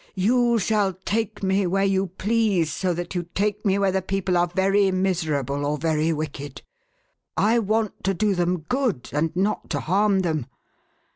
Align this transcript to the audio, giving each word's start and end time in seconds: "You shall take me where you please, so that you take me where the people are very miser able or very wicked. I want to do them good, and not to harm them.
"You 0.27 0.57
shall 0.57 0.93
take 1.05 1.43
me 1.43 1.67
where 1.67 1.85
you 1.85 2.07
please, 2.07 2.73
so 2.73 2.91
that 2.91 3.13
you 3.13 3.27
take 3.35 3.63
me 3.63 3.77
where 3.77 3.91
the 3.91 4.01
people 4.01 4.35
are 4.35 4.47
very 4.47 4.89
miser 4.89 5.35
able 5.37 5.63
or 5.63 5.77
very 5.77 6.11
wicked. 6.11 6.63
I 7.37 7.59
want 7.59 8.03
to 8.05 8.15
do 8.15 8.33
them 8.33 8.61
good, 8.61 9.11
and 9.13 9.29
not 9.35 9.69
to 9.69 9.79
harm 9.79 10.21
them. 10.21 10.47